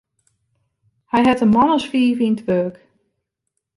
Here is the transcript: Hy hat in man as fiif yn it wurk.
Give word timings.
Hy 1.11 1.21
hat 1.27 1.43
in 1.45 1.51
man 1.55 1.73
as 1.75 1.85
fiif 1.91 2.19
yn 2.27 2.37
it 2.39 2.45
wurk. 2.47 2.75